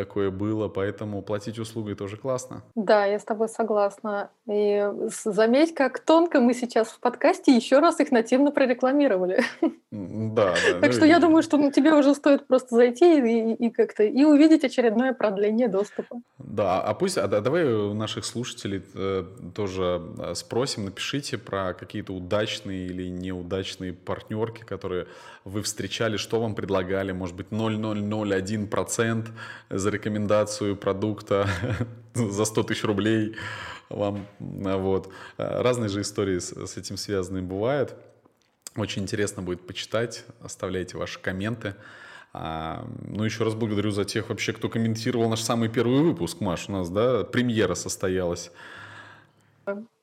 [0.00, 2.62] такое было, поэтому платить услугой тоже классно.
[2.74, 4.30] Да, я с тобой согласна.
[4.50, 4.82] И
[5.24, 9.44] заметь, как тонко мы сейчас в подкасте еще раз их нативно прорекламировали.
[9.90, 10.80] Да, да.
[10.80, 14.04] Так ну что я думаю, что ну, тебе уже стоит просто зайти и, и как-то
[14.04, 16.20] и увидеть очередное продление доступа.
[16.38, 22.12] Да, а пусть, а давай у наших слушателей э, тоже э, спросим, напишите про какие-то
[22.12, 25.08] удачные или неудачные партнерки, которые
[25.44, 29.28] вы встречали, что вам предлагали, может быть, 0,001%
[29.70, 31.48] за рекомендацию продукта
[32.14, 33.36] за 100 тысяч рублей
[33.88, 34.26] вам.
[34.38, 35.12] Вот.
[35.36, 37.94] Разные же истории с, с этим связаны бывают.
[38.76, 40.24] Очень интересно будет почитать.
[40.40, 41.74] Оставляйте ваши комменты.
[42.32, 46.68] А, ну, еще раз благодарю за тех вообще, кто комментировал наш самый первый выпуск, Маш.
[46.68, 48.52] У нас, да, премьера состоялась.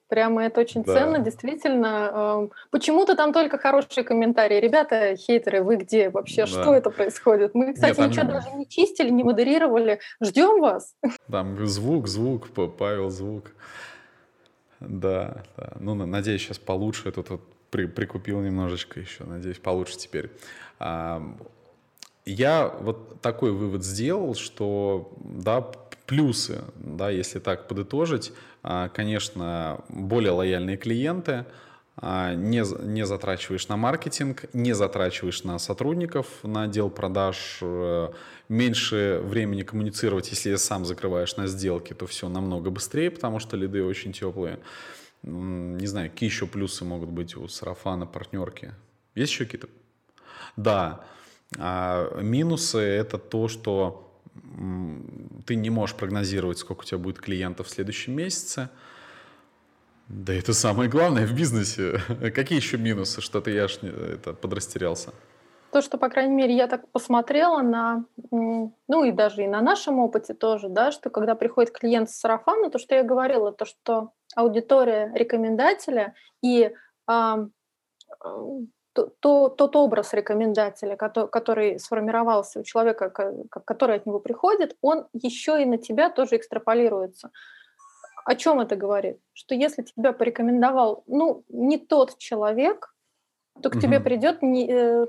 [0.07, 0.93] Прямо это очень да.
[0.93, 2.49] ценно, действительно.
[2.71, 4.59] Почему-то там только хорошие комментарии.
[4.59, 6.41] Ребята, хейтеры, вы где вообще?
[6.41, 6.47] Да.
[6.47, 7.53] Что это происходит?
[7.53, 8.31] Мы, кстати, Нет, ничего там...
[8.31, 9.99] даже не чистили, не модерировали.
[10.21, 10.95] Ждем вас.
[11.29, 13.51] Там звук, звук, Павел, звук.
[14.79, 15.73] Да, да.
[15.79, 17.11] Ну, надеюсь, сейчас получше.
[17.11, 19.23] Тут вот при, прикупил немножечко еще.
[19.25, 20.31] Надеюсь, получше теперь.
[22.27, 25.61] Я вот такой вывод сделал, что, да,
[26.05, 31.45] плюсы, да, если так подытожить, а, конечно, более лояльные клиенты,
[31.95, 38.09] а, не, не затрачиваешь на маркетинг, не затрачиваешь на сотрудников, на отдел продаж, э,
[38.49, 43.85] меньше времени коммуницировать, если сам закрываешь на сделке, то все намного быстрее, потому что лиды
[43.85, 44.59] очень теплые.
[45.23, 48.73] Не знаю, какие еще плюсы могут быть у сарафана, партнерки?
[49.15, 49.69] Есть еще какие-то?
[50.57, 51.05] Да.
[51.57, 54.03] А минусы это то, что
[55.45, 58.69] ты не можешь прогнозировать, сколько у тебя будет клиентов в следующем месяце.
[60.07, 61.99] Да это самое главное в бизнесе.
[62.35, 63.21] Какие еще минусы?
[63.21, 65.11] Что-то я аж это, подрастерялся.
[65.71, 69.99] То, что, по крайней мере, я так посмотрела на, ну и даже и на нашем
[69.99, 74.11] опыте тоже, да, что когда приходит клиент с сарафана, то, что я говорила, то, что
[74.35, 76.71] аудитория рекомендателя и
[79.05, 85.61] то, тот образ рекомендателя, который, который сформировался у человека, который от него приходит, он еще
[85.61, 87.31] и на тебя тоже экстраполируется.
[88.25, 89.19] О чем это говорит?
[89.33, 92.93] Что если тебя порекомендовал, ну, не тот человек,
[93.61, 93.81] то к угу.
[93.81, 95.05] тебе придет не, э,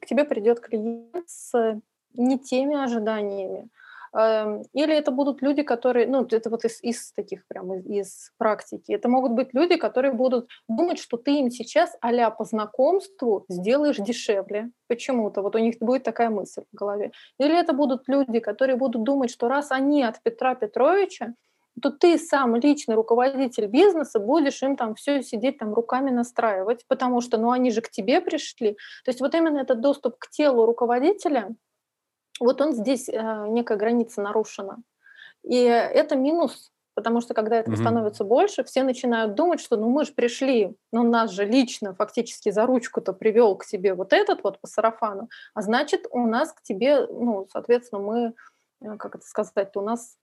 [0.00, 1.80] к тебе придет клиент с
[2.14, 3.68] не теми ожиданиями.
[4.12, 8.32] Эм, или это будут люди, которые, ну, это вот из, из таких прям из, из
[8.38, 13.44] практики, это могут быть люди, которые будут думать, что ты им сейчас а по знакомству
[13.48, 15.42] сделаешь дешевле почему-то.
[15.42, 17.12] Вот у них будет такая мысль в голове.
[17.38, 21.34] Или это будут люди, которые будут думать, что раз они от Петра Петровича,
[21.80, 27.20] то ты сам личный руководитель бизнеса будешь им там все сидеть там руками настраивать, потому
[27.20, 28.72] что, ну, они же к тебе пришли.
[29.04, 31.54] То есть вот именно этот доступ к телу руководителя,
[32.40, 34.78] вот он здесь э, некая граница нарушена.
[35.42, 37.80] И это минус, потому что когда этого mm-hmm.
[37.80, 42.50] становится больше, все начинают думать, что ну мы же пришли, ну нас же лично фактически
[42.50, 46.62] за ручку-то привел к себе вот этот вот по сарафану, а значит у нас к
[46.62, 48.34] тебе, ну, соответственно, мы,
[48.82, 50.16] э, как это сказать, у нас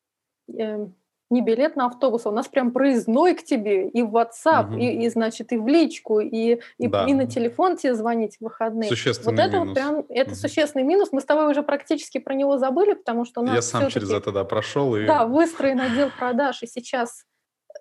[0.56, 0.88] э,
[1.30, 4.78] не билет на автобус, а у нас прям проездной к тебе и в WhatsApp, угу.
[4.78, 7.06] и, и, значит, и в личку, и, и, да.
[7.06, 8.90] и на телефон тебе звонить в выходные.
[8.90, 9.68] Существенный вот это минус.
[9.68, 10.36] вот прям, это угу.
[10.36, 11.10] существенный минус.
[11.12, 14.12] Мы с тобой уже практически про него забыли, потому что у нас Я сам через
[14.12, 14.96] это, да, прошел.
[14.96, 15.06] И...
[15.06, 17.26] Да, выстроен отдел продаж, и сейчас...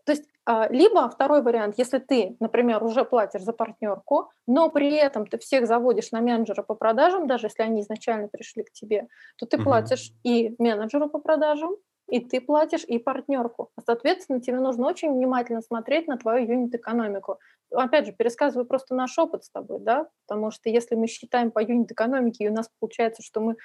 [0.04, 4.94] То есть а, либо второй вариант, если ты, например, уже платишь за партнерку, но при
[4.94, 9.08] этом ты всех заводишь на менеджера по продажам, даже если они изначально пришли к тебе,
[9.36, 9.64] то ты угу.
[9.64, 11.74] платишь и менеджеру по продажам,
[12.08, 13.70] и ты платишь, и партнерку.
[13.84, 17.38] Соответственно, тебе нужно очень внимательно смотреть на твою юнит-экономику.
[17.72, 21.60] Опять же, пересказываю просто наш опыт с тобой, да, потому что если мы считаем по
[21.60, 23.56] юнит-экономике, и у нас получается, что мы,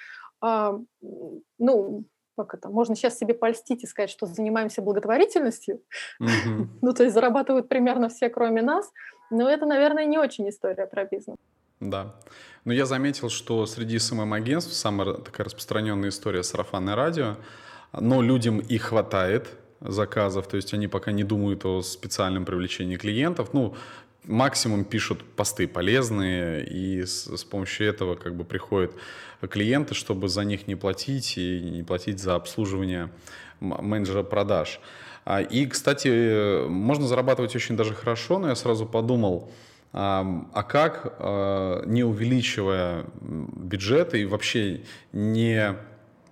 [0.44, 0.78] э,
[1.58, 2.04] ну,
[2.36, 5.82] как это, можно сейчас себе польстить и сказать, что занимаемся благотворительностью,
[6.20, 6.66] mm-hmm.
[6.82, 8.90] ну, то есть зарабатывают примерно все, кроме нас,
[9.30, 11.36] но это, наверное, не очень история про бизнес.
[11.80, 12.14] Да.
[12.64, 17.36] Но я заметил, что среди СММ-агентств самая такая распространенная история сарафанное радио,
[17.92, 19.48] но людям и хватает
[19.80, 23.52] заказов, то есть они пока не думают о специальном привлечении клиентов.
[23.52, 23.74] Ну,
[24.24, 28.92] максимум пишут посты полезные, и с, с помощью этого как бы приходят
[29.48, 33.10] клиенты, чтобы за них не платить и не платить за обслуживание
[33.60, 34.80] менеджера продаж.
[35.24, 39.50] А, и, кстати, можно зарабатывать очень даже хорошо, но я сразу подумал,
[39.92, 45.76] а как, а, не увеличивая бюджеты и вообще не,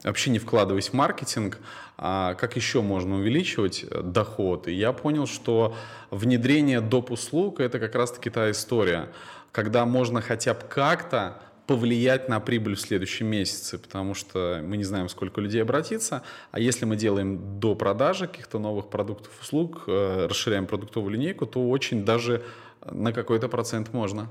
[0.05, 1.59] вообще не вкладываясь в маркетинг,
[1.97, 4.69] а как еще можно увеличивать э, доход?
[4.69, 5.77] И я понял, что
[6.11, 7.11] внедрение доп.
[7.11, 9.09] услуг– это как раз-таки та история,
[9.53, 14.83] когда можно хотя бы как-то повлиять на прибыль в следующем месяце, потому что мы не
[14.83, 16.23] знаем, сколько людей обратится.
[16.51, 21.69] А если мы делаем до продажи каких-то новых продуктов, услуг, э, расширяем продуктовую линейку, то
[21.69, 22.43] очень даже
[22.91, 24.29] на какой-то процент можно.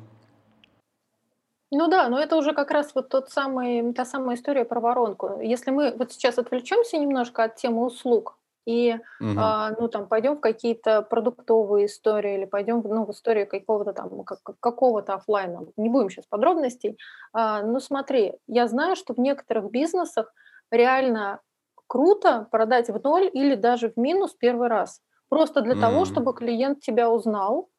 [1.71, 5.39] Ну да, но это уже как раз вот тот самый, та самая история про воронку.
[5.41, 9.33] Если мы вот сейчас отвлечемся немножко от темы услуг и, угу.
[9.37, 14.23] а, ну там, пойдем в какие-то продуктовые истории или пойдем ну, в историю какого-то там,
[14.23, 16.97] как, какого-то офлайна, не будем сейчас подробностей,
[17.33, 20.33] а, ну смотри, я знаю, что в некоторых бизнесах
[20.71, 21.39] реально
[21.87, 25.01] круто продать в ноль или даже в минус первый раз.
[25.29, 27.69] Просто для mm того, чтобы клиент тебя узнал.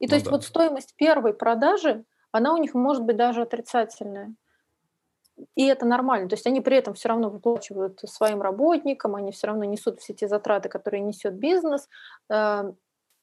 [0.00, 0.32] И ну, то есть да.
[0.32, 4.34] вот стоимость первой продажи она у них может быть даже отрицательная.
[5.54, 6.28] И это нормально.
[6.28, 10.12] То есть они при этом все равно выплачивают своим работникам, они все равно несут все
[10.12, 11.88] те затраты, которые несет бизнес.
[12.30, 12.72] Э,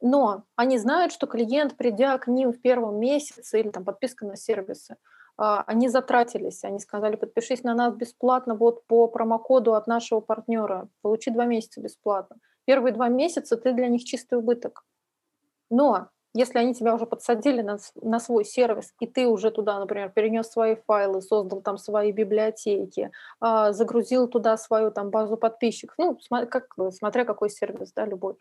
[0.02, 4.36] но они знают, что клиент, придя к ним в первом месяце или там подписка на
[4.36, 4.98] сервисы,
[5.38, 10.89] а, они затратились, они сказали, подпишись на нас бесплатно вот по промокоду от нашего партнера,
[11.02, 12.38] получи два месяца бесплатно.
[12.65, 14.84] Первые два месяца ты для них чистый убыток.
[15.70, 20.10] Но если они тебя уже подсадили на, на свой сервис, и ты уже туда, например,
[20.10, 26.19] перенес свои файлы, создал там свои библиотеки, э, загрузил туда свою там базу подписчиков, ну,
[26.19, 28.36] см- как, смотря какой сервис, да, любой,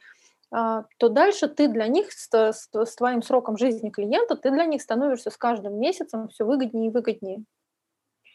[0.54, 4.66] э, то дальше ты для них с, с, с твоим сроком жизни клиента, ты для
[4.66, 7.44] них становишься с каждым месяцем все выгоднее и выгоднее.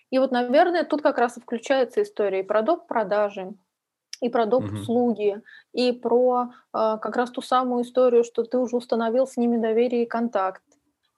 [0.09, 2.85] И вот, наверное, тут как раз и включается история и про доп.
[2.87, 3.53] продажи,
[4.21, 4.63] и про доп.
[4.65, 4.75] Угу.
[4.75, 5.41] услуги,
[5.73, 10.03] и про э, как раз ту самую историю, что ты уже установил с ними доверие
[10.03, 10.61] и контакт.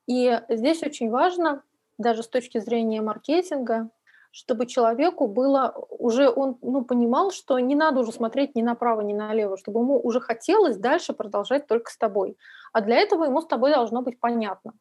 [0.08, 1.62] И здесь очень важно,
[1.98, 3.90] даже с точки зрения маркетинга,
[4.32, 9.14] чтобы человеку было уже, он ну, понимал, что не надо уже смотреть ни направо, ни
[9.14, 12.36] налево, чтобы ему уже хотелось дальше продолжать только с тобой.
[12.72, 14.74] А для этого ему с тобой должно быть понятно.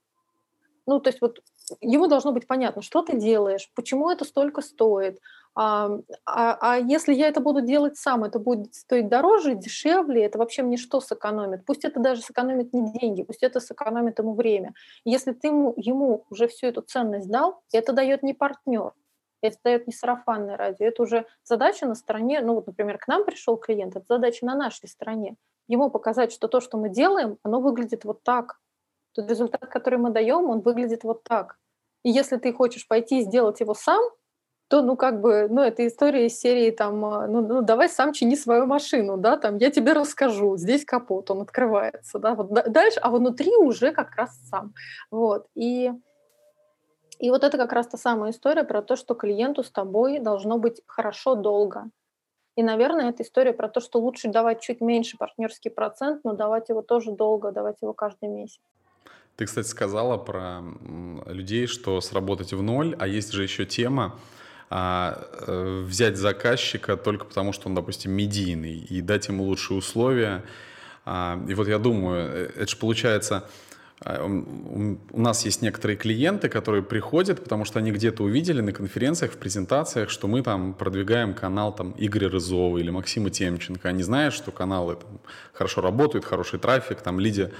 [0.86, 1.40] Ну, то есть вот
[1.80, 5.20] ему должно быть понятно, что ты делаешь, почему это столько стоит,
[5.54, 5.90] а,
[6.24, 10.62] а, а если я это буду делать сам, это будет стоить дороже, дешевле, это вообще
[10.62, 11.66] мне что сэкономит?
[11.66, 14.72] Пусть это даже сэкономит не деньги, пусть это сэкономит ему время.
[15.04, 18.92] Если ты ему, ему уже всю эту ценность дал, это дает не партнер,
[19.42, 23.24] это дает не сарафанное радио, это уже задача на стороне, ну вот, например, к нам
[23.24, 25.36] пришел клиент, это задача на нашей стороне.
[25.68, 28.58] Ему показать, что то, что мы делаем, оно выглядит вот так.
[29.12, 31.58] Тот результат, который мы даем, он выглядит вот так.
[32.04, 34.02] И если ты хочешь пойти и сделать его сам,
[34.72, 38.14] то, ну, как бы, ну, это история из серии, там, а, ну, ну, давай сам
[38.14, 42.98] чини свою машину, да, там, я тебе расскажу, здесь капот, он открывается, да, вот дальше,
[43.02, 44.72] а внутри уже как раз сам,
[45.10, 45.92] вот, и,
[47.18, 50.56] и вот это как раз та самая история про то, что клиенту с тобой должно
[50.56, 51.90] быть хорошо долго,
[52.56, 56.70] и, наверное, это история про то, что лучше давать чуть меньше партнерский процент, но давать
[56.70, 58.62] его тоже долго, давать его каждый месяц.
[59.36, 60.62] Ты, кстати, сказала про
[61.26, 64.18] людей, что сработать в ноль, а есть же еще тема,
[64.74, 70.42] а, э, взять заказчика только потому, что он, допустим, медийный, и дать ему лучшие условия.
[71.04, 73.44] А, и вот я думаю, э, это же получается,
[74.04, 79.32] А, у нас есть некоторые клиенты, которые приходят, потому что они где-то увидели на конференциях,
[79.32, 83.88] в презентациях, что мы там продвигаем канал там, Игоря Рызова или Максима Темченко.
[83.88, 85.20] Они знают, что каналы там,
[85.52, 87.50] хорошо работают, хороший трафик, там лиди,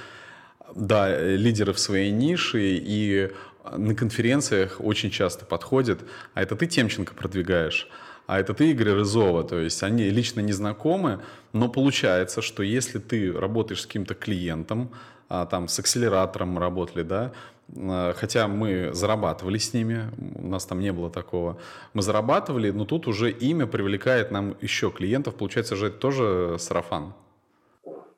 [0.75, 3.31] да, лидеры в своей нише, и
[3.77, 6.01] на конференциях очень часто подходят,
[6.35, 7.89] а это ты Темченко продвигаешь
[8.27, 9.45] а это ты Игорь Рызова.
[9.45, 11.21] То есть они лично не знакомы,
[11.53, 14.91] но получается, что если ты работаешь с каким-то клиентом,
[15.29, 17.33] а, там с акселератором работали, да,
[17.77, 21.59] а, хотя мы зарабатывали с ними, у нас там не было такого,
[21.95, 27.15] мы зарабатывали, но тут уже имя привлекает нам еще клиентов, получается же это тоже сарафан.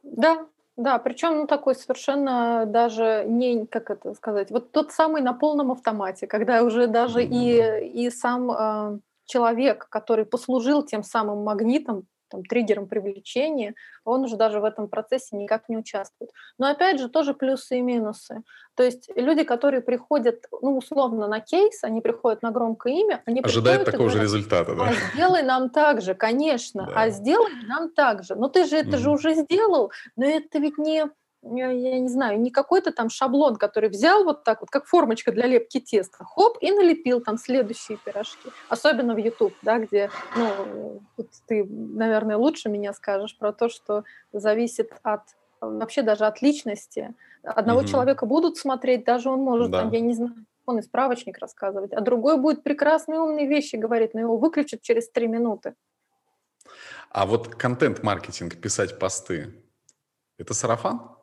[0.03, 5.33] Да, да, причем ну, такой совершенно даже не, как это сказать, вот тот самый на
[5.33, 12.07] полном автомате, когда уже даже и, и сам э, человек, который послужил тем самым магнитом,
[12.35, 13.75] там, триггером привлечения,
[14.05, 16.31] он уже даже в этом процессе никак не участвует.
[16.59, 18.43] Но опять же, тоже плюсы и минусы.
[18.75, 23.41] То есть люди, которые приходят, ну, условно, на кейс, они приходят на громкое имя, они
[23.41, 24.89] Ожидают такого говорят, же результата, да?
[24.89, 27.03] А сделай нам так же, конечно, да.
[27.03, 28.35] а сделай нам так же.
[28.35, 28.99] Но ты же это mm.
[28.99, 31.07] же уже сделал, но это ведь не
[31.45, 35.47] я не знаю, не какой-то там шаблон, который взял вот так вот, как формочка для
[35.47, 38.51] лепки теста, хоп, и налепил там следующие пирожки.
[38.69, 44.05] Особенно в YouTube, да, где, ну, вот ты, наверное, лучше меня скажешь про то, что
[44.33, 45.23] зависит от
[45.61, 47.15] вообще даже от личности.
[47.43, 47.89] Одного угу.
[47.89, 49.83] человека будут смотреть, даже он может, да.
[49.83, 50.35] там, я не знаю,
[50.67, 55.11] он и справочник рассказывать, а другой будет прекрасные умные вещи говорить, но его выключат через
[55.11, 55.75] три минуты.
[57.11, 59.55] А вот контент-маркетинг, писать посты,
[60.39, 61.15] это сарафан?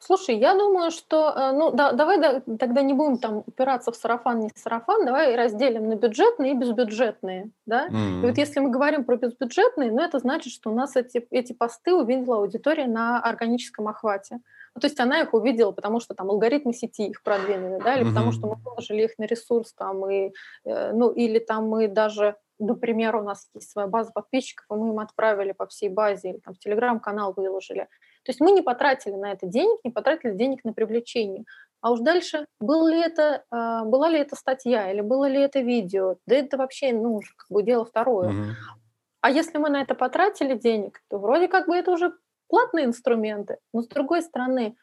[0.00, 3.96] Слушай, я думаю, что, э, ну, да, давай да, тогда не будем там упираться в
[3.96, 7.88] сарафан, не сарафан, давай разделим на бюджетные и безбюджетные, да.
[7.88, 8.22] Mm.
[8.22, 11.52] И вот если мы говорим про безбюджетные, ну, это значит, что у нас эти, эти
[11.52, 14.40] посты увидела аудитория на органическом охвате.
[14.74, 18.04] Ну, то есть она их увидела, потому что там алгоритмы сети их продвинули, да, или
[18.04, 18.08] mm-hmm.
[18.10, 20.32] потому что мы положили их на ресурс там, и,
[20.64, 24.88] э, ну, или там мы даже например, у нас есть своя база подписчиков, и мы
[24.88, 27.88] им отправили по всей базе, или там в телеграм-канал выложили.
[28.28, 31.46] То есть мы не потратили на это денег, не потратили денег на привлечение.
[31.80, 35.60] А уж дальше, был ли это, а, была ли это статья или было ли это
[35.60, 38.28] видео, да это вообще, ну, как бы дело второе.
[38.28, 38.44] Угу.
[39.22, 42.12] А если мы на это потратили денег, то вроде как бы это уже
[42.48, 43.60] платные инструменты.
[43.72, 44.76] Но с другой стороны,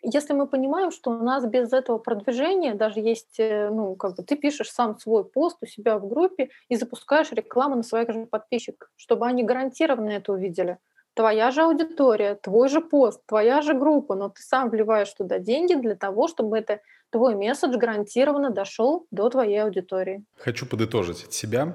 [0.00, 4.22] если мы понимаем, что у нас без этого продвижения даже есть, э, ну, как бы
[4.22, 8.24] ты пишешь сам свой пост у себя в группе и запускаешь рекламу на своих же
[8.24, 10.78] подписчиков, чтобы они гарантированно это увидели
[11.16, 15.74] твоя же аудитория, твой же пост, твоя же группа, но ты сам вливаешь туда деньги
[15.74, 20.22] для того, чтобы это твой месседж гарантированно дошел до твоей аудитории.
[20.36, 21.74] Хочу подытожить от себя.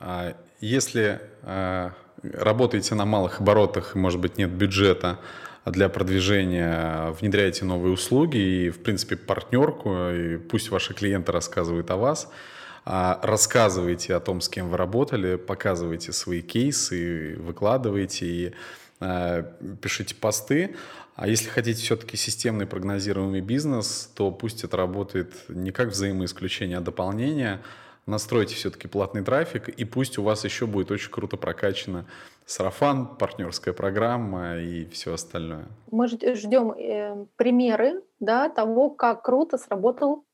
[0.00, 5.18] А, если а, работаете на малых оборотах, может быть, нет бюджета
[5.64, 11.96] для продвижения, внедряете новые услуги и, в принципе, партнерку, и пусть ваши клиенты рассказывают о
[11.96, 12.28] вас–
[12.84, 18.54] рассказывайте о том, с кем вы работали, показывайте свои кейсы, выкладывайте и
[19.00, 19.42] а,
[19.80, 20.76] пишите посты.
[21.16, 26.80] А если хотите все-таки системный прогнозируемый бизнес, то пусть это работает не как взаимоисключение, а
[26.80, 27.62] дополнение.
[28.06, 32.04] Настройте все-таки платный трафик, и пусть у вас еще будет очень круто прокачано
[32.44, 35.66] сарафан, партнерская программа и все остальное.
[35.90, 40.24] Мы ждем э, примеры да, того, как круто сработал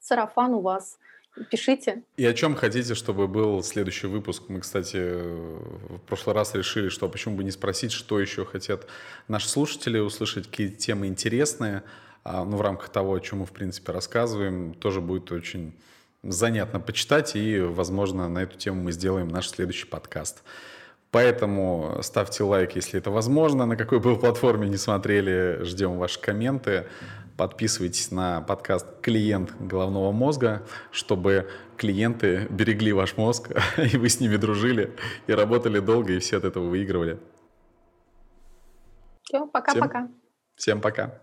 [0.00, 0.98] сарафан у вас.
[1.50, 2.02] Пишите.
[2.16, 4.44] И о чем хотите, чтобы был следующий выпуск?
[4.48, 8.86] Мы, кстати, в прошлый раз решили, что почему бы не спросить, что еще хотят
[9.28, 11.84] наши слушатели услышать, какие темы интересные.
[12.24, 15.74] А, ну, в рамках того, о чем мы, в принципе, рассказываем, тоже будет очень
[16.22, 20.42] занятно почитать, и, возможно, на эту тему мы сделаем наш следующий подкаст.
[21.10, 26.86] Поэтому ставьте лайк, если это возможно, на какой бы платформе не смотрели, ждем ваши комменты.
[27.42, 34.36] Подписывайтесь на подкаст «Клиент головного мозга», чтобы клиенты берегли ваш мозг, и вы с ними
[34.36, 37.18] дружили, и работали долго, и все от этого выигрывали.
[39.24, 40.02] Все, пока-пока.
[40.04, 40.14] Всем,
[40.54, 41.20] всем пока.